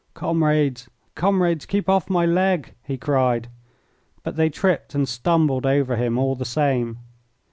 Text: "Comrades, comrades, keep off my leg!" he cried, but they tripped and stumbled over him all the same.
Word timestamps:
"Comrades, 0.15 0.89
comrades, 1.13 1.67
keep 1.67 1.87
off 1.87 2.09
my 2.09 2.25
leg!" 2.25 2.73
he 2.81 2.97
cried, 2.97 3.49
but 4.23 4.35
they 4.35 4.49
tripped 4.49 4.95
and 4.95 5.07
stumbled 5.07 5.63
over 5.67 5.95
him 5.95 6.17
all 6.17 6.33
the 6.33 6.43
same. 6.43 6.97